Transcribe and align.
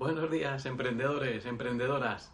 Buenos 0.00 0.30
días, 0.30 0.64
emprendedores, 0.64 1.44
emprendedoras. 1.44 2.32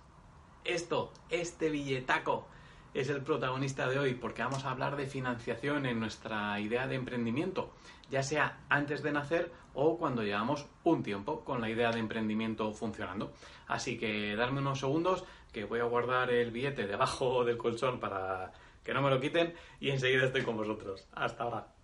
Esto, 0.64 1.12
este 1.30 1.68
billetaco, 1.68 2.46
es 2.94 3.08
el 3.08 3.22
protagonista 3.22 3.88
de 3.88 3.98
hoy 3.98 4.14
porque 4.14 4.44
vamos 4.44 4.64
a 4.64 4.70
hablar 4.70 4.94
de 4.94 5.08
financiación 5.08 5.84
en 5.84 5.98
nuestra 5.98 6.60
idea 6.60 6.86
de 6.86 6.94
emprendimiento, 6.94 7.72
ya 8.08 8.22
sea 8.22 8.60
antes 8.68 9.02
de 9.02 9.10
nacer 9.10 9.50
o 9.74 9.98
cuando 9.98 10.22
llevamos 10.22 10.68
un 10.84 11.02
tiempo 11.02 11.44
con 11.44 11.60
la 11.60 11.68
idea 11.68 11.90
de 11.90 11.98
emprendimiento 11.98 12.72
funcionando. 12.72 13.32
Así 13.66 13.98
que 13.98 14.36
darme 14.36 14.60
unos 14.60 14.78
segundos 14.78 15.24
que 15.52 15.64
voy 15.64 15.80
a 15.80 15.86
guardar 15.86 16.30
el 16.30 16.52
billete 16.52 16.86
debajo 16.86 17.44
del 17.44 17.58
colchón 17.58 17.98
para 17.98 18.52
que 18.84 18.94
no 18.94 19.02
me 19.02 19.10
lo 19.10 19.18
quiten 19.18 19.54
y 19.80 19.90
enseguida 19.90 20.26
estoy 20.26 20.44
con 20.44 20.56
vosotros. 20.56 21.08
Hasta 21.14 21.42
ahora. 21.42 21.75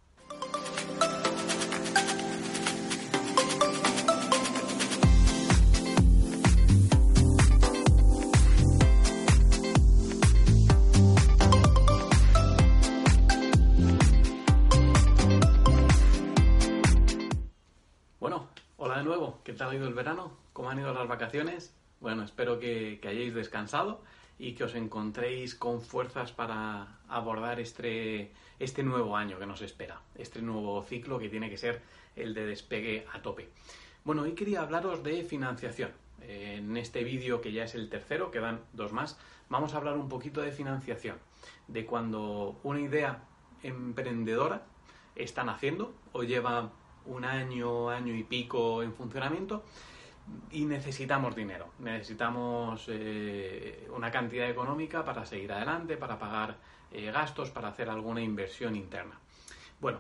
¿Qué 19.53 19.59
tal 19.59 19.69
ha 19.69 19.75
ido 19.75 19.87
el 19.87 19.93
verano? 19.93 20.33
¿Cómo 20.55 20.71
han 20.71 20.79
ido 20.79 20.95
las 20.95 21.07
vacaciones? 21.07 21.77
Bueno, 22.01 22.23
espero 22.23 22.59
que, 22.59 22.99
que 23.03 23.09
hayáis 23.09 23.35
descansado 23.35 24.01
y 24.39 24.55
que 24.55 24.65
os 24.65 24.75
encontréis 24.75 25.55
con 25.55 25.83
fuerzas 25.83 26.33
para 26.33 27.01
abordar 27.07 27.61
este, 27.61 28.33
este 28.59 28.83
nuevo 28.83 29.15
año 29.15 29.39
que 29.39 29.45
nos 29.45 29.61
espera, 29.61 30.01
este 30.15 30.41
nuevo 30.41 30.83
ciclo 30.85 31.19
que 31.19 31.29
tiene 31.29 31.51
que 31.51 31.59
ser 31.59 31.83
el 32.17 32.33
de 32.33 32.47
despegue 32.47 33.07
a 33.13 33.21
tope. 33.21 33.51
Bueno, 34.05 34.23
hoy 34.23 34.33
quería 34.33 34.63
hablaros 34.63 35.03
de 35.03 35.23
financiación. 35.23 35.91
En 36.23 36.79
este 36.79 37.05
vídeo, 37.05 37.43
que 37.43 37.53
ya 37.53 37.65
es 37.65 37.75
el 37.75 37.91
tercero, 37.91 38.31
quedan 38.31 38.63
dos 38.73 38.95
más, 38.95 39.19
vamos 39.51 39.75
a 39.75 39.77
hablar 39.77 39.99
un 39.99 40.09
poquito 40.09 40.41
de 40.41 40.53
financiación, 40.53 41.19
de 41.69 41.85
cuando 41.85 42.59
una 42.63 42.81
idea 42.81 43.23
emprendedora 43.63 44.63
está 45.15 45.45
naciendo 45.45 45.95
o 46.13 46.23
lleva 46.23 46.73
un 47.07 47.25
año, 47.25 47.91
año 47.91 48.15
y 48.15 48.23
pico 48.23 48.83
en 48.83 48.93
funcionamiento 48.93 49.65
y 50.51 50.65
necesitamos 50.65 51.35
dinero, 51.35 51.69
necesitamos 51.81 52.85
eh, 52.89 53.89
una 53.95 54.11
cantidad 54.11 54.49
económica 54.49 55.05
para 55.05 55.27
seguir 55.27 55.53
adelante, 55.53 55.97
para 55.97 56.19
pagar 56.19 56.57
eh, 56.93 57.11
gastos, 57.11 57.51
para 57.51 57.69
hacer 57.69 57.91
alguna 57.91 58.23
inversión 58.23 58.77
interna. 58.77 59.19
Bueno, 59.81 59.99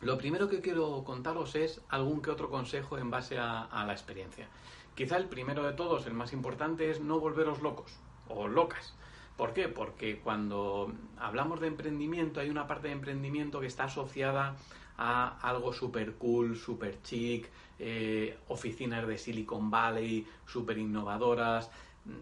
lo 0.00 0.18
primero 0.18 0.48
que 0.48 0.60
quiero 0.60 1.02
contaros 1.04 1.54
es 1.54 1.80
algún 1.88 2.20
que 2.22 2.30
otro 2.30 2.50
consejo 2.50 2.98
en 2.98 3.10
base 3.10 3.38
a, 3.38 3.62
a 3.62 3.86
la 3.86 3.92
experiencia. 3.92 4.48
Quizá 4.94 5.16
el 5.16 5.26
primero 5.26 5.62
de 5.62 5.72
todos, 5.72 6.06
el 6.06 6.14
más 6.14 6.32
importante, 6.32 6.90
es 6.90 7.00
no 7.00 7.18
volveros 7.20 7.62
locos 7.62 7.98
o 8.28 8.48
locas. 8.48 8.94
¿Por 9.36 9.54
qué? 9.54 9.68
Porque 9.68 10.18
cuando 10.18 10.92
hablamos 11.16 11.60
de 11.60 11.68
emprendimiento 11.68 12.40
hay 12.40 12.50
una 12.50 12.66
parte 12.66 12.88
de 12.88 12.94
emprendimiento 12.94 13.60
que 13.60 13.68
está 13.68 13.84
asociada 13.84 14.56
a 14.98 15.38
algo 15.40 15.72
super 15.72 16.14
cool, 16.14 16.56
super 16.56 17.00
chic, 17.02 17.48
eh, 17.78 18.36
oficinas 18.48 19.06
de 19.06 19.16
Silicon 19.16 19.70
Valley, 19.70 20.26
super 20.46 20.76
innovadoras. 20.76 21.70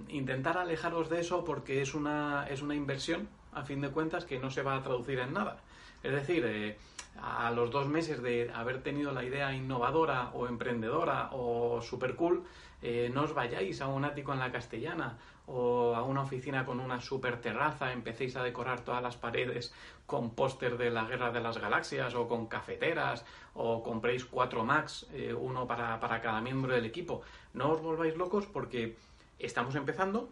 Intentar 0.08 0.58
alejaros 0.58 1.08
de 1.08 1.20
eso 1.20 1.44
porque 1.44 1.80
es 1.80 1.94
una, 1.94 2.46
es 2.48 2.62
una 2.62 2.74
inversión, 2.74 3.28
a 3.52 3.62
fin 3.62 3.80
de 3.80 3.90
cuentas, 3.90 4.24
que 4.24 4.38
no 4.38 4.50
se 4.50 4.62
va 4.62 4.76
a 4.76 4.82
traducir 4.82 5.18
en 5.18 5.32
nada. 5.32 5.58
Es 6.02 6.12
decir, 6.12 6.44
eh, 6.46 6.76
a 7.22 7.50
los 7.50 7.70
dos 7.70 7.88
meses 7.88 8.22
de 8.22 8.50
haber 8.54 8.82
tenido 8.82 9.12
la 9.12 9.24
idea 9.24 9.54
innovadora 9.54 10.30
o 10.34 10.46
emprendedora 10.46 11.30
o 11.32 11.80
super 11.80 12.14
cool, 12.14 12.44
eh, 12.82 13.10
no 13.12 13.22
os 13.22 13.34
vayáis 13.34 13.80
a 13.80 13.88
un 13.88 14.04
ático 14.04 14.32
en 14.32 14.38
la 14.38 14.52
castellana 14.52 15.18
o 15.46 15.94
a 15.94 16.02
una 16.02 16.22
oficina 16.22 16.64
con 16.64 16.80
una 16.80 17.00
super 17.00 17.40
terraza, 17.40 17.92
empecéis 17.92 18.36
a 18.36 18.42
decorar 18.42 18.84
todas 18.84 19.02
las 19.02 19.16
paredes 19.16 19.72
con 20.06 20.34
póster 20.34 20.76
de 20.76 20.90
la 20.90 21.04
Guerra 21.04 21.30
de 21.30 21.40
las 21.40 21.58
Galaxias 21.58 22.14
o 22.14 22.28
con 22.28 22.46
cafeteras 22.46 23.24
o 23.54 23.82
compréis 23.82 24.24
cuatro 24.24 24.64
Macs, 24.64 25.06
eh, 25.12 25.32
uno 25.32 25.66
para, 25.66 25.98
para 26.00 26.20
cada 26.20 26.40
miembro 26.40 26.74
del 26.74 26.84
equipo. 26.84 27.22
No 27.54 27.70
os 27.70 27.80
volváis 27.80 28.16
locos 28.16 28.46
porque 28.46 28.96
estamos 29.38 29.74
empezando 29.74 30.28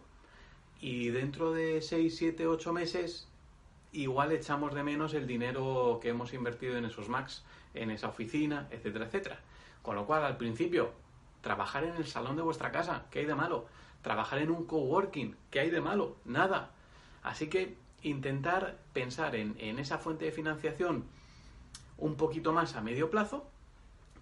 y 0.81 1.11
dentro 1.11 1.53
de 1.53 1.81
6, 1.81 2.17
7, 2.17 2.47
8 2.47 2.73
meses 2.73 3.29
igual 3.93 4.33
echamos 4.33 4.75
de 4.75 4.83
menos 4.83 5.15
el 5.15 5.27
dinero 5.27 5.99
que 6.03 6.09
hemos 6.09 6.35
invertido 6.35 6.77
en 6.77 6.85
esos 6.85 7.09
Macs, 7.09 7.45
en 7.75 7.91
esa 7.91 8.09
oficina, 8.09 8.69
etcétera, 8.71 9.07
etcétera. 9.07 9.39
Con 9.83 9.97
lo 9.97 10.07
cual, 10.07 10.25
al 10.25 10.37
principio, 10.37 10.93
trabajar 11.45 11.85
en 11.85 11.95
el 11.95 12.07
salón 12.07 12.35
de 12.35 12.43
vuestra 12.43 12.73
casa, 12.73 13.05
¿qué 13.11 13.21
hay 13.21 13.27
de 13.27 13.35
malo? 13.37 13.67
Trabajar 14.03 14.41
en 14.41 14.51
un 14.51 14.65
coworking, 14.65 15.37
¿qué 15.51 15.61
hay 15.61 15.71
de 15.71 15.81
malo? 15.81 16.17
Nada. 16.25 16.71
Así 17.23 17.49
que 17.49 17.77
intentar 18.03 18.79
pensar 18.93 19.37
en, 19.37 19.55
en 19.59 19.79
esa 19.79 19.99
fuente 19.99 20.25
de 20.25 20.33
financiación 20.33 21.05
un 21.99 22.17
poquito 22.17 22.53
más 22.53 22.75
a 22.75 22.81
medio 22.81 23.11
plazo, 23.11 23.47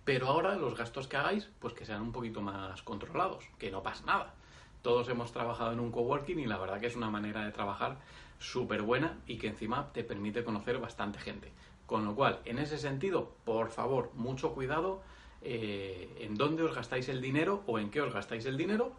pero 0.05 0.27
ahora 0.27 0.57
los 0.57 0.77
gastos 0.77 1.07
que 1.07 1.17
hagáis, 1.17 1.49
pues 1.61 1.75
que 1.75 1.87
sean 1.87 2.03
un 2.03 2.13
poquito 2.13 2.43
más 2.43 2.83
controlados, 2.83 3.45
que 3.59 3.71
no 3.71 3.83
pasa 3.83 4.05
nada. 4.05 4.35
Todos 4.83 5.09
hemos 5.09 5.33
trabajado 5.33 5.73
en 5.73 5.81
un 5.81 5.93
coworking 5.93 6.41
y 6.41 6.47
la 6.47 6.59
verdad 6.59 6.81
que 6.81 6.89
es 6.89 6.97
una 6.97 7.09
manera 7.09 7.45
de 7.45 7.53
trabajar 7.53 7.99
súper 8.41 8.83
buena 8.83 9.17
y 9.29 9.39
que 9.39 9.47
encima 9.47 9.93
te 9.93 10.03
permite 10.03 10.43
conocer 10.43 10.79
bastante 10.79 11.21
gente. 11.21 11.53
Con 11.87 12.05
lo 12.05 12.17
cual, 12.17 12.41
en 12.45 12.59
ese 12.59 12.79
sentido, 12.79 13.33
por 13.45 13.71
favor, 13.71 14.11
mucho 14.15 14.55
cuidado 14.55 15.03
eh, 15.45 16.17
en 16.21 16.35
dónde 16.35 16.63
os 16.63 16.75
gastáis 16.75 17.09
el 17.09 17.21
dinero 17.21 17.63
o 17.67 17.79
en 17.79 17.91
qué 17.91 18.01
os 18.01 18.13
gastáis 18.13 18.47
el 18.47 18.57
dinero 18.57 18.93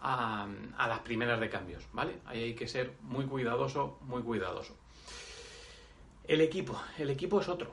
a, 0.00 0.46
a, 0.76 0.88
las 0.88 1.00
primeras 1.00 1.40
de 1.40 1.48
cambios, 1.48 1.84
¿vale? 1.92 2.18
Ahí 2.26 2.42
hay 2.42 2.54
que 2.54 2.68
ser 2.68 2.92
muy 3.02 3.24
cuidadoso, 3.26 3.98
muy 4.02 4.22
cuidadoso. 4.22 4.76
El 6.24 6.40
equipo, 6.40 6.80
el 6.98 7.10
equipo 7.10 7.40
es 7.40 7.48
otro. 7.48 7.70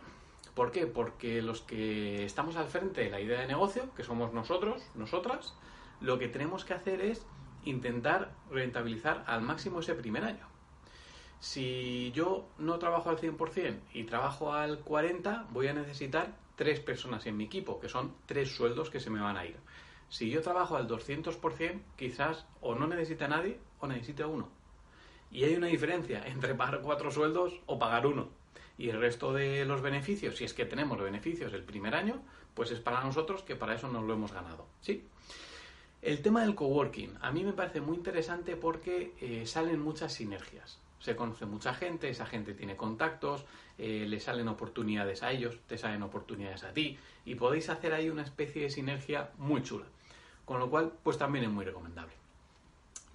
¿Por 0.54 0.72
qué? 0.72 0.86
Porque 0.86 1.42
los 1.42 1.62
que 1.62 2.26
estamos 2.26 2.56
al 2.56 2.68
frente 2.68 3.02
de 3.02 3.10
la 3.10 3.20
idea 3.20 3.42
de 3.42 3.48
negocio, 3.48 3.94
que 3.96 4.04
somos 4.04 4.34
nosotros, 4.34 4.84
nosotras, 4.94 5.56
lo 6.00 6.20
que 6.20 6.28
tenemos 6.28 6.64
que 6.64 6.76
hacer 6.76 7.02
es 7.02 7.26
intentar 7.66 8.32
rentabilizar 8.52 9.24
al 9.26 9.42
máximo 9.42 9.80
ese 9.80 9.96
primer 9.96 10.24
año. 10.24 10.48
Si 11.40 12.12
yo 12.14 12.48
no 12.58 12.78
trabajo 12.78 13.10
al 13.10 13.18
100% 13.18 13.80
y 13.94 14.04
trabajo 14.04 14.54
al 14.54 14.84
40%, 14.84 15.48
voy 15.50 15.68
a 15.68 15.74
necesitar 15.74 16.43
tres 16.56 16.80
personas 16.80 17.26
en 17.26 17.38
mi 17.38 17.46
equipo, 17.46 17.80
que 17.80 17.90
son 17.90 18.16
tres 18.26 18.56
sueldos 18.56 18.90
que 18.90 19.00
se 19.00 19.10
me 19.10 19.22
van 19.22 19.38
a 19.38 19.46
ir. 19.46 19.58
Si 20.10 20.30
yo 20.30 20.42
trabajo 20.42 20.76
al 20.76 20.88
200%, 20.88 21.82
quizás 21.96 22.46
o 22.62 22.76
no 22.76 22.88
necesita 22.88 23.28
nadie 23.28 23.60
o 23.80 23.88
necesita 23.88 24.28
uno. 24.28 24.50
Y 25.32 25.44
hay 25.44 25.56
una 25.56 25.68
diferencia 25.68 26.26
entre 26.28 26.54
pagar 26.54 26.82
cuatro 26.82 27.10
sueldos 27.10 27.60
o 27.66 27.80
pagar 27.80 28.06
uno. 28.06 28.30
Y 28.78 28.90
el 28.90 29.00
resto 29.00 29.34
de 29.34 29.66
los 29.66 29.82
beneficios, 29.82 30.38
si 30.38 30.44
es 30.44 30.54
que 30.54 30.66
tenemos 30.66 31.02
beneficios 31.02 31.54
el 31.54 31.64
primer 31.64 31.96
año, 31.96 32.22
pues 32.54 32.72
es 32.72 32.80
para 32.80 33.04
nosotros 33.04 33.42
que 33.42 33.56
para 33.56 33.76
eso 33.76 33.88
nos 33.88 34.04
lo 34.04 34.14
hemos 34.14 34.32
ganado. 34.32 34.68
¿Sí? 34.82 35.08
El 36.02 36.22
tema 36.22 36.42
del 36.42 36.54
coworking 36.54 37.18
a 37.22 37.32
mí 37.32 37.44
me 37.44 37.54
parece 37.54 37.82
muy 37.82 37.98
interesante 37.98 38.56
porque 38.56 39.14
eh, 39.22 39.46
salen 39.46 39.82
muchas 39.82 40.14
sinergias. 40.14 40.78
Se 41.04 41.18
conoce 41.18 41.46
mucha 41.46 41.74
gente, 41.74 42.08
esa 42.08 42.26
gente 42.26 42.54
tiene 42.54 42.78
contactos, 42.78 43.44
eh, 43.78 44.06
le 44.08 44.22
salen 44.22 44.48
oportunidades 44.48 45.22
a 45.22 45.34
ellos, 45.34 45.58
te 45.68 45.78
salen 45.78 46.02
oportunidades 46.02 46.64
a 46.64 46.72
ti 46.72 46.98
y 47.26 47.36
podéis 47.36 47.68
hacer 47.68 47.94
ahí 47.94 48.10
una 48.10 48.22
especie 48.22 48.62
de 48.62 48.70
sinergia 48.70 49.32
muy 49.38 49.62
chula. 49.64 49.84
Con 50.46 50.62
lo 50.62 50.70
cual, 50.70 50.94
pues 51.04 51.18
también 51.18 51.44
es 51.44 51.52
muy 51.52 51.66
recomendable. 51.66 52.14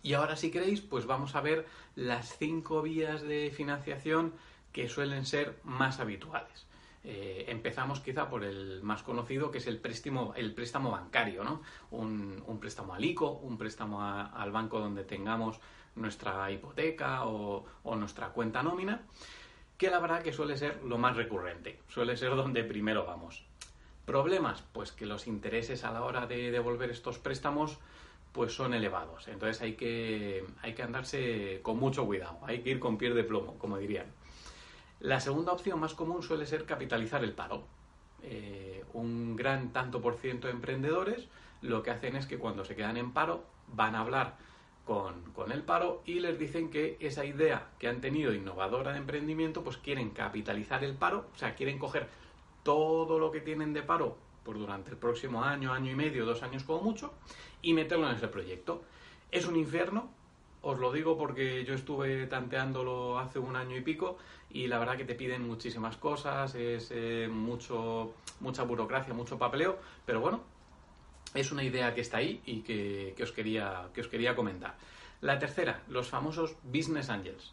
Y 0.03 0.13
ahora 0.13 0.37
si 0.37 0.51
queréis, 0.51 0.83
pues 0.83 1.07
vamos 1.07 1.35
a 1.35 1.41
ver 1.41 1.65
las 1.97 2.37
cinco 2.37 2.83
vías 2.83 3.23
de 3.23 3.51
financiación 3.57 4.35
que 4.75 4.91
suelen 4.91 5.25
ser 5.25 5.59
más 5.65 5.99
habituales. 5.99 6.67
Eh, 7.05 7.47
empezamos 7.49 8.01
quizá 8.01 8.29
por 8.29 8.45
el 8.45 8.83
más 8.83 9.03
conocido, 9.03 9.51
que 9.51 9.59
es 9.59 9.67
el 9.67 9.79
préstamo, 9.79 10.35
el 10.37 10.53
préstamo 10.53 10.91
bancario, 10.91 11.43
¿no? 11.43 11.63
Un, 11.91 12.43
un 12.47 12.61
préstamo 12.61 12.93
al 12.93 13.03
ICO, 13.03 13.31
un 13.31 13.57
préstamo 13.57 14.03
al 14.03 14.53
banco 14.53 14.79
donde 14.79 15.05
tengamos 15.05 15.59
nuestra 15.99 16.51
hipoteca 16.51 17.27
o, 17.27 17.65
nuestra 17.97 18.29
cuenta 18.29 18.63
nómina, 18.63 19.03
que 19.77 19.91
la 19.91 19.99
verdad 19.99 20.23
que 20.23 20.33
suele 20.33 20.57
ser 20.57 20.83
lo 20.85 20.99
más 20.99 21.17
recurrente, 21.17 21.81
suele 21.89 22.17
ser 22.17 22.35
donde 22.35 22.65
primero 22.65 23.05
vamos. 23.05 23.45
Problemas, 24.05 24.63
pues 24.73 24.93
que 24.93 25.07
los 25.07 25.27
intereses 25.27 25.85
a 25.85 25.93
la 25.93 26.03
hora 26.03 26.27
de 26.27 26.51
devolver 26.51 26.91
estos 26.91 27.19
préstamos 27.19 27.79
pues 28.33 28.55
son 28.55 28.75
elevados. 28.75 29.29
Entonces 29.29 29.61
hay 29.63 29.75
que, 29.75 30.45
hay 30.63 30.75
que 30.75 30.83
andarse 30.83 31.61
con 31.63 31.79
mucho 31.79 32.07
cuidado, 32.07 32.39
hay 32.43 32.63
que 32.63 32.71
ir 32.71 32.81
con 32.81 32.99
piel 32.99 33.15
de 33.15 33.25
plomo, 33.25 33.59
como 33.59 33.79
dirían. 33.79 34.07
La 35.01 35.21
segunda 35.21 35.53
opción 35.53 35.79
más 35.79 35.95
común 35.95 36.23
suele 36.23 36.47
ser 36.47 36.65
capitalizar 36.65 37.23
el 37.23 37.33
paro. 37.33 37.65
Eh, 38.23 38.85
un 38.95 39.37
gran 39.37 39.73
tanto 39.73 40.01
por 40.01 40.17
ciento 40.17 40.49
de 40.49 40.55
emprendedores 40.55 41.29
lo 41.63 41.83
que 41.83 41.91
hacen 41.91 42.17
es 42.17 42.27
que 42.27 42.39
cuando 42.39 42.65
se 42.65 42.75
quedan 42.75 42.97
en 42.97 43.13
paro 43.13 43.45
van 43.69 43.95
a 43.95 44.01
hablar 44.01 44.37
con, 44.89 45.53
el 45.53 45.63
paro 45.63 46.03
y 46.07 46.21
les 46.21 46.39
dicen 46.39 46.71
que 46.71 46.97
esa 46.99 47.23
idea 47.27 47.69
que 47.79 47.89
han 47.89 48.01
tenido 48.01 48.33
innovadora 48.33 48.93
de 48.93 48.99
emprendimiento 48.99 49.63
pues 49.63 49.77
quieren 49.77 50.11
capitalizar 50.11 50.83
el 50.83 50.95
paro, 50.95 51.27
o 51.35 51.39
sea, 51.39 51.55
quieren 51.55 51.79
coger 51.79 52.09
todo 52.63 53.19
lo 53.19 53.31
que 53.31 53.43
tienen 53.43 53.75
de 53.75 53.83
paro 53.83 54.17
pues 54.45 54.57
durante 54.59 54.91
el 54.91 54.97
próximo 54.97 55.45
año, 55.45 55.75
año 55.75 55.93
y 55.93 55.95
medio, 55.95 56.25
dos 56.25 56.43
años 56.43 56.65
como 56.65 56.81
mucho, 56.81 57.13
y 57.61 57.75
meterlo 57.75 58.09
en 58.09 58.17
ese 58.17 58.29
proyecto. 58.29 58.83
Es 59.31 59.47
un 59.47 59.57
infierno, 59.57 60.09
os 60.63 60.79
lo 60.79 60.91
digo 60.91 61.19
porque 61.19 61.67
yo 61.67 61.75
estuve 61.75 62.27
tanteándolo 62.27 63.19
hace 63.19 63.39
un 63.39 63.57
año 63.57 63.77
y 63.77 63.83
pico 63.83 64.17
y 64.49 64.69
la 64.69 64.79
verdad 64.79 64.97
que 64.97 65.05
te 65.05 65.15
piden 65.15 65.47
muchísimas 65.47 65.99
cosas, 65.99 66.55
es 66.55 66.91
eh, 66.93 67.29
mucho, 67.31 68.15
mucha 68.41 68.63
burocracia, 68.63 69.13
mucho 69.13 69.37
papeleo, 69.37 69.77
pero 70.07 70.21
bueno, 70.21 70.41
es 71.35 71.53
una 71.53 71.63
idea 71.63 71.95
que 71.95 72.01
está 72.01 72.19
ahí 72.19 72.41
y 72.47 72.61
que, 72.61 73.15
os 73.23 73.33
quería, 73.33 73.89
que 73.93 74.01
os 74.01 74.09
quería 74.09 74.35
comentar. 74.35 74.77
La 75.21 75.39
tercera, 75.39 75.83
los 75.89 76.09
famosos 76.09 76.57
Business 76.63 77.11
Angels. 77.11 77.53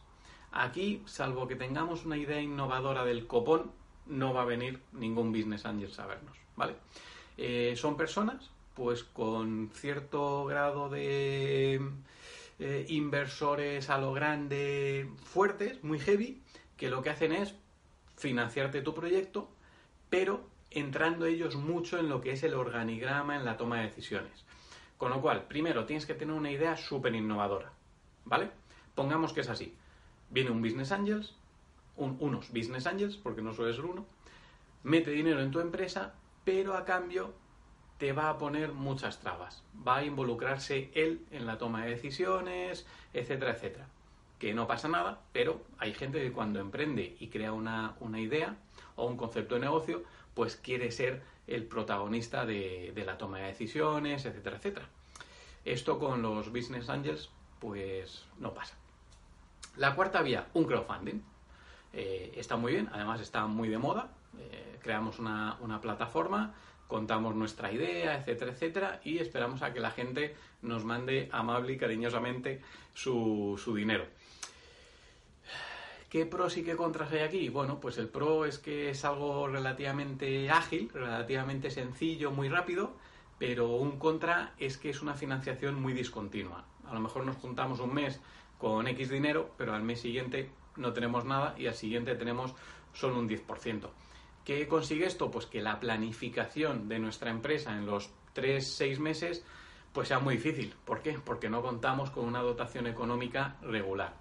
Aquí, 0.51 1.01
salvo 1.05 1.47
que 1.47 1.55
tengamos 1.55 2.05
una 2.05 2.17
idea 2.17 2.41
innovadora 2.41 3.03
del 3.03 3.27
copón, 3.27 3.71
no 4.05 4.33
va 4.33 4.43
a 4.43 4.45
venir 4.45 4.81
ningún 4.93 5.31
Business 5.31 5.65
Angel 5.65 5.91
a 5.97 6.05
vernos, 6.05 6.37
¿vale? 6.55 6.75
Eh, 7.37 7.73
son 7.75 7.97
personas, 7.97 8.51
pues 8.73 9.03
con 9.03 9.69
cierto 9.73 10.45
grado 10.45 10.89
de 10.89 11.81
eh, 12.59 12.85
inversores 12.89 13.89
a 13.89 13.97
lo 13.97 14.13
grande, 14.13 15.09
fuertes, 15.23 15.83
muy 15.83 15.99
heavy, 15.99 16.41
que 16.77 16.89
lo 16.89 17.01
que 17.01 17.09
hacen 17.09 17.33
es 17.33 17.55
financiarte 18.15 18.81
tu 18.81 18.93
proyecto, 18.93 19.49
pero 20.09 20.47
entrando 20.75 21.25
ellos 21.25 21.55
mucho 21.55 21.97
en 21.97 22.09
lo 22.09 22.21
que 22.21 22.31
es 22.31 22.43
el 22.43 22.53
organigrama, 22.53 23.35
en 23.35 23.45
la 23.45 23.57
toma 23.57 23.77
de 23.77 23.87
decisiones. 23.87 24.45
Con 24.97 25.09
lo 25.09 25.21
cual, 25.21 25.43
primero 25.47 25.85
tienes 25.85 26.05
que 26.05 26.13
tener 26.13 26.35
una 26.35 26.51
idea 26.51 26.77
súper 26.77 27.15
innovadora, 27.15 27.73
¿vale? 28.23 28.49
Pongamos 28.93 29.33
que 29.33 29.41
es 29.41 29.49
así. 29.49 29.75
Viene 30.29 30.51
un 30.51 30.61
Business 30.61 30.91
Angels, 30.91 31.35
unos 31.97 32.51
Business 32.51 32.87
Angels, 32.87 33.17
porque 33.17 33.41
no 33.41 33.53
suele 33.53 33.73
ser 33.73 33.85
uno, 33.85 34.05
mete 34.83 35.11
dinero 35.11 35.41
en 35.41 35.51
tu 35.51 35.59
empresa, 35.59 36.13
pero 36.43 36.75
a 36.75 36.85
cambio 36.85 37.33
te 37.97 38.13
va 38.13 38.29
a 38.29 38.37
poner 38.37 38.71
muchas 38.71 39.19
trabas. 39.19 39.63
Va 39.87 39.97
a 39.97 40.05
involucrarse 40.05 40.91
él 40.93 41.25
en 41.31 41.45
la 41.45 41.57
toma 41.57 41.85
de 41.85 41.91
decisiones, 41.91 42.85
etcétera, 43.13 43.51
etcétera. 43.51 43.87
Que 44.39 44.53
no 44.53 44.67
pasa 44.67 44.89
nada, 44.89 45.21
pero 45.31 45.61
hay 45.77 45.93
gente 45.93 46.21
que 46.21 46.33
cuando 46.33 46.59
emprende 46.59 47.15
y 47.19 47.27
crea 47.27 47.53
una, 47.53 47.95
una 47.99 48.19
idea 48.19 48.57
o 48.95 49.05
un 49.05 49.17
concepto 49.17 49.55
de 49.55 49.61
negocio, 49.61 50.03
pues 50.35 50.57
quiere 50.57 50.91
ser 50.91 51.23
el 51.47 51.63
protagonista 51.63 52.45
de, 52.45 52.93
la 53.05 53.17
toma 53.17 53.39
de 53.39 53.47
decisiones, 53.47 54.25
etcétera, 54.25 54.57
etcétera. 54.57 54.89
Esto 55.63 55.97
con 55.97 56.21
los 56.21 56.51
business 56.51 56.89
angels, 56.89 57.31
pues 57.59 58.25
no 58.37 58.53
pasa. 58.53 58.75
La 59.77 59.95
cuarta 59.95 60.21
vía, 60.21 60.47
un 60.53 60.65
crowdfunding. 60.65 61.21
Eh, 61.93 62.33
está 62.35 62.55
muy 62.57 62.73
bien, 62.73 62.89
además 62.91 63.21
está 63.21 63.45
muy 63.47 63.69
de 63.69 63.77
moda. 63.77 64.11
Eh, 64.37 64.77
creamos 64.81 65.17
una, 65.17 65.57
una 65.61 65.81
plataforma, 65.81 66.53
contamos 66.87 67.35
nuestra 67.35 67.71
idea, 67.71 68.17
etcétera, 68.17 68.51
etcétera, 68.51 69.01
y 69.03 69.19
esperamos 69.19 69.61
a 69.61 69.73
que 69.73 69.79
la 69.79 69.91
gente 69.91 70.35
nos 70.61 70.83
mande 70.83 71.29
amable 71.31 71.73
y 71.73 71.77
cariñosamente 71.77 72.61
su, 72.93 73.59
su 73.63 73.75
dinero. 73.75 74.05
¿Qué 76.09 76.25
pros 76.25 76.55
y 76.57 76.63
qué 76.63 76.75
contras 76.75 77.11
hay 77.11 77.19
aquí? 77.19 77.49
Bueno, 77.49 77.79
pues 77.79 77.97
el 77.97 78.09
pro 78.09 78.45
es 78.45 78.59
que 78.59 78.89
es 78.89 79.03
algo 79.03 79.47
relativamente 79.47 80.49
ágil, 80.49 80.89
relativamente 80.93 81.69
sencillo, 81.71 82.31
muy 82.31 82.47
rápido, 82.47 82.93
pero 83.39 83.69
un 83.69 83.97
contra 83.97 84.53
es 84.57 84.77
que 84.77 84.91
es 84.91 85.01
una 85.01 85.15
financiación 85.15 85.81
muy 85.81 85.93
discontinua. 85.93 86.65
A 86.85 86.93
lo 86.93 86.99
mejor 86.99 87.25
nos 87.25 87.37
juntamos 87.37 87.79
un 87.79 87.93
mes 87.93 88.21
con 88.57 88.87
X 88.87 89.09
dinero, 89.09 89.51
pero 89.57 89.73
al 89.73 89.83
mes 89.83 89.99
siguiente 89.99 90.51
no 90.77 90.93
tenemos 90.93 91.25
nada 91.25 91.55
y 91.57 91.67
al 91.67 91.73
siguiente 91.73 92.15
tenemos 92.15 92.53
solo 92.93 93.19
un 93.19 93.27
10%. 93.27 93.89
¿Qué 94.45 94.67
consigue 94.67 95.07
esto? 95.07 95.31
Pues 95.31 95.47
que 95.47 95.61
la 95.61 95.79
planificación 95.79 96.87
de 96.87 96.99
nuestra 96.99 97.31
empresa 97.31 97.75
en 97.75 97.87
los 97.87 98.11
3-6 98.35 98.99
meses 98.99 99.43
pues 99.91 100.09
sea 100.09 100.19
muy 100.19 100.35
difícil. 100.35 100.75
¿Por 100.85 101.01
qué? 101.01 101.17
Porque 101.23 101.49
no 101.49 101.61
contamos 101.61 102.11
con 102.11 102.25
una 102.25 102.41
dotación 102.41 102.85
económica 102.85 103.55
regular. 103.61 104.13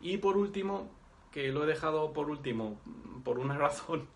Y 0.00 0.18
por 0.18 0.36
último, 0.36 0.90
que 1.32 1.50
lo 1.50 1.64
he 1.64 1.66
dejado 1.66 2.12
por 2.12 2.30
último, 2.30 2.78
por 3.24 3.38
una 3.38 3.58
razón, 3.58 4.08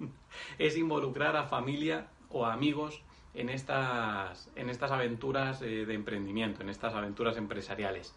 es 0.58 0.76
involucrar 0.76 1.36
a 1.36 1.44
familia 1.44 2.08
o 2.30 2.46
a 2.46 2.52
amigos 2.52 3.02
en 3.34 3.48
estas, 3.50 4.50
en 4.56 4.70
estas 4.70 4.90
aventuras 4.90 5.60
eh, 5.62 5.84
de 5.86 5.94
emprendimiento, 5.94 6.62
en 6.62 6.68
estas 6.68 6.94
aventuras 6.94 7.36
empresariales. 7.36 8.14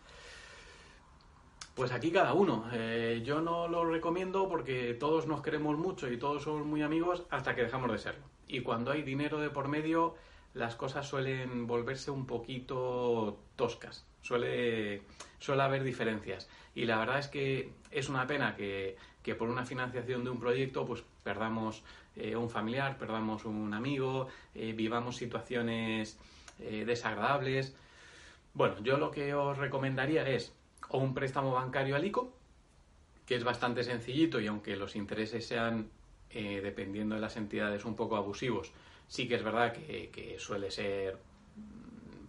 Pues 1.76 1.92
aquí 1.92 2.12
cada 2.12 2.34
uno. 2.34 2.66
Eh, 2.74 3.22
yo 3.24 3.42
no 3.42 3.68
lo 3.68 3.86
recomiendo 3.86 4.50
porque 4.50 4.94
todos 4.94 5.28
nos 5.28 5.42
queremos 5.42 5.78
mucho 5.78 6.12
y 6.12 6.18
todos 6.18 6.44
somos 6.44 6.66
muy 6.66 6.82
amigos 6.82 7.24
hasta 7.30 7.56
que 7.56 7.64
dejamos 7.64 7.92
de 7.92 7.98
serlo. 7.98 8.26
Y 8.48 8.62
cuando 8.62 8.92
hay 8.92 9.04
dinero 9.04 9.40
de 9.40 9.50
por 9.50 9.68
medio, 9.68 10.16
las 10.54 10.76
cosas 10.76 11.08
suelen 11.08 11.68
volverse 11.68 12.12
un 12.12 12.26
poquito 12.26 13.40
toscas. 13.56 14.06
Suele, 14.22 15.02
suele 15.40 15.62
haber 15.64 15.84
diferencias. 15.84 16.50
Y 16.76 16.86
la 16.86 16.98
verdad 16.98 17.20
es 17.20 17.28
que 17.28 17.72
es 17.92 18.10
una 18.10 18.28
pena 18.28 18.56
que, 18.56 18.98
por 19.38 19.48
una 19.48 19.66
financiación 19.66 20.24
de 20.24 20.32
un 20.32 20.40
proyecto 20.40 20.88
pues 20.88 21.04
perdamos 21.24 21.84
eh, 22.16 22.36
un 22.36 22.50
familiar, 22.50 22.98
perdamos 22.98 23.46
un 23.46 23.74
amigo, 23.76 24.28
eh, 24.56 24.74
vivamos 24.74 25.18
situaciones 25.18 26.18
eh, 26.60 26.84
desagradables. 26.86 27.76
Bueno, 28.56 28.76
yo 28.82 28.98
lo 28.98 29.12
que 29.12 29.36
os 29.36 29.58
recomendaría 29.58 30.28
es 30.28 30.52
o 30.90 30.98
un 30.98 31.14
préstamo 31.14 31.52
bancario 31.52 31.96
al 31.96 32.06
ICO, 32.06 32.34
que 33.28 33.36
es 33.36 33.44
bastante 33.44 33.84
sencillito 33.84 34.42
y 34.42 34.48
aunque 34.48 34.76
los 34.76 34.96
intereses 34.96 35.46
sean, 35.46 35.92
dependiendo 36.32 37.16
de 37.16 37.22
las 37.22 37.38
entidades, 37.38 37.86
un 37.86 37.96
poco 37.96 38.16
abusivos, 38.16 38.72
sí 39.10 39.28
que 39.28 39.36
es 39.36 39.44
verdad 39.44 39.74
que, 39.74 40.38
suele 40.40 40.72
ser 40.72 41.18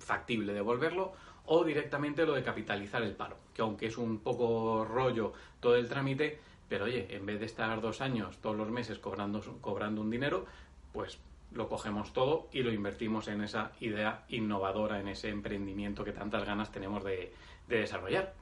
factible 0.00 0.52
devolverlo, 0.52 1.12
o 1.46 1.64
directamente 1.64 2.26
lo 2.26 2.32
de 2.34 2.42
capitalizar 2.42 3.02
el 3.02 3.14
paro, 3.14 3.36
que 3.54 3.62
aunque 3.62 3.86
es 3.86 3.96
un 3.96 4.18
poco 4.18 4.84
rollo 4.84 5.32
todo 5.60 5.76
el 5.76 5.88
trámite, 5.88 6.40
pero 6.68 6.86
oye, 6.86 7.06
en 7.10 7.26
vez 7.26 7.38
de 7.38 7.46
estar 7.46 7.80
dos 7.80 8.00
años 8.00 8.38
todos 8.38 8.56
los 8.56 8.70
meses 8.70 8.98
cobrando, 8.98 9.40
cobrando 9.60 10.00
un 10.00 10.10
dinero, 10.10 10.46
pues 10.92 11.18
lo 11.52 11.68
cogemos 11.68 12.12
todo 12.12 12.48
y 12.52 12.62
lo 12.62 12.72
invertimos 12.72 13.28
en 13.28 13.42
esa 13.42 13.72
idea 13.80 14.24
innovadora, 14.28 15.00
en 15.00 15.08
ese 15.08 15.28
emprendimiento 15.28 16.04
que 16.04 16.12
tantas 16.12 16.44
ganas 16.44 16.70
tenemos 16.70 17.04
de, 17.04 17.32
desarrollar. 17.68 18.34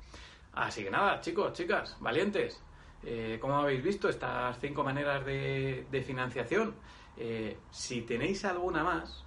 Así 0.52 0.84
que 0.84 0.90
nada, 0.90 1.20
chicos, 1.20 1.52
chicas, 1.52 1.96
valientes. 2.00 2.62
Eh, 3.04 3.38
como 3.40 3.56
habéis 3.56 3.82
visto, 3.82 4.08
estas 4.08 4.58
cinco 4.58 4.82
maneras 4.82 5.24
de, 5.24 6.04
financiación. 6.06 6.74
Eh, 7.18 7.58
si 7.70 8.02
tenéis 8.02 8.44
alguna 8.44 8.84
más, 8.84 9.24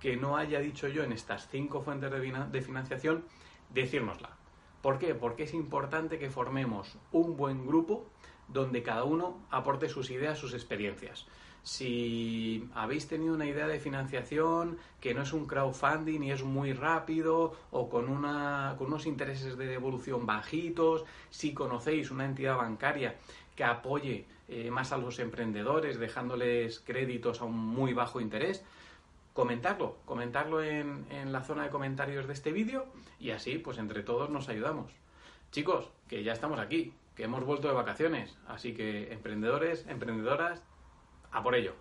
que 0.00 0.16
no 0.16 0.36
haya 0.36 0.60
dicho 0.60 0.88
yo 0.88 1.02
en 1.02 1.12
estas 1.12 1.48
cinco 1.48 1.82
fuentes 1.82 2.10
de 2.10 2.62
financiación, 2.62 3.24
decírnosla. 3.70 4.30
¿Por 4.82 4.98
qué? 4.98 5.14
Porque 5.14 5.44
es 5.44 5.54
importante 5.54 6.18
que 6.18 6.30
formemos 6.30 6.96
un 7.12 7.36
buen 7.36 7.66
grupo 7.66 8.06
donde 8.48 8.82
cada 8.82 9.04
uno 9.04 9.38
aporte 9.50 9.88
sus 9.88 10.10
ideas, 10.10 10.38
sus 10.38 10.54
experiencias. 10.54 11.26
Si 11.62 12.68
habéis 12.74 13.08
tenido 13.08 13.34
una 13.34 13.44
idea 13.44 13.66
de 13.66 13.80
financiación 13.80 14.78
que 15.00 15.12
no 15.12 15.22
es 15.22 15.32
un 15.32 15.46
crowdfunding 15.46 16.22
y 16.22 16.30
es 16.30 16.42
muy 16.42 16.72
rápido 16.72 17.54
o 17.70 17.90
con, 17.90 18.08
una, 18.08 18.76
con 18.78 18.86
unos 18.86 19.06
intereses 19.06 19.58
de 19.58 19.66
devolución 19.66 20.24
bajitos, 20.24 21.04
si 21.28 21.52
conocéis 21.52 22.10
una 22.10 22.24
entidad 22.24 22.56
bancaria 22.56 23.16
que 23.58 23.64
apoye 23.64 24.24
eh, 24.46 24.70
más 24.70 24.92
a 24.92 24.98
los 24.98 25.18
emprendedores 25.18 25.98
dejándoles 25.98 26.78
créditos 26.78 27.40
a 27.40 27.44
un 27.44 27.58
muy 27.58 27.92
bajo 27.92 28.20
interés, 28.20 28.64
comentarlo, 29.32 29.96
comentarlo 30.04 30.62
en, 30.62 31.04
en 31.10 31.32
la 31.32 31.42
zona 31.42 31.64
de 31.64 31.70
comentarios 31.70 32.28
de 32.28 32.34
este 32.34 32.52
vídeo 32.52 32.86
y 33.18 33.32
así 33.32 33.58
pues 33.58 33.78
entre 33.78 34.04
todos 34.04 34.30
nos 34.30 34.48
ayudamos. 34.48 34.92
Chicos, 35.50 35.90
que 36.06 36.22
ya 36.22 36.32
estamos 36.32 36.60
aquí, 36.60 36.94
que 37.16 37.24
hemos 37.24 37.42
vuelto 37.42 37.66
de 37.66 37.74
vacaciones, 37.74 38.38
así 38.46 38.74
que 38.74 39.12
emprendedores, 39.12 39.84
emprendedoras, 39.88 40.62
a 41.32 41.42
por 41.42 41.56
ello. 41.56 41.74